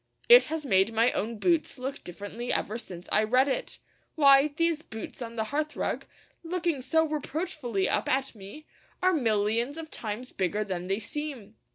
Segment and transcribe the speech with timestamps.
[0.27, 3.77] It has made my own boots look differently ever since I read it.
[4.15, 6.05] Why, these boots on the hearthrug,
[6.41, 8.65] looking so reproachfully up at me,
[9.03, 11.53] are millions of times bigger than they seem!